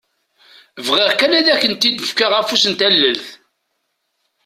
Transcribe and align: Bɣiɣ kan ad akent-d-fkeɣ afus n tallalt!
Bɣiɣ 0.85 1.09
kan 1.19 1.37
ad 1.39 1.47
akent-d-fkeɣ 1.53 2.31
afus 2.39 2.63
n 2.71 2.73
tallalt! 2.79 3.27